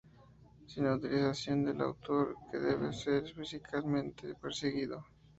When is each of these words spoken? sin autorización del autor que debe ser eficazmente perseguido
sin 0.71 0.83
autorización 0.87 1.57
del 1.63 1.79
autor 1.87 2.25
que 2.49 2.57
debe 2.57 2.87
ser 2.91 3.21
eficazmente 3.43 4.33
perseguido 4.33 5.05